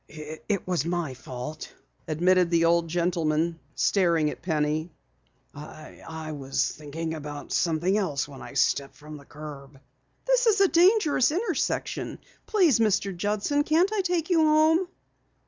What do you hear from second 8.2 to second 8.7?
when I